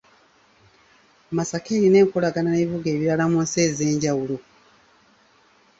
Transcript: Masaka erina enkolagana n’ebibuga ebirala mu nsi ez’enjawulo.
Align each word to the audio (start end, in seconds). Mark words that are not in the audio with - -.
Masaka 1.37 1.69
erina 1.77 1.97
enkolagana 2.03 2.49
n’ebibuga 2.51 2.87
ebirala 2.95 3.25
mu 3.31 3.39
nsi 3.45 3.57
ez’enjawulo. 3.67 4.37